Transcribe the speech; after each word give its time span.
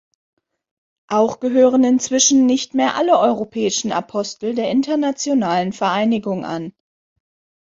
Auch 1.11 1.39
gehören 1.39 1.83
inzwischen 1.83 2.47
nicht 2.47 2.73
mehr 2.73 2.95
alle 2.95 3.19
europäischen 3.19 3.91
Apostel 3.91 4.55
der 4.55 4.71
internationalen 4.71 5.73
Vereinigung 5.73 6.43
an. 6.43 6.73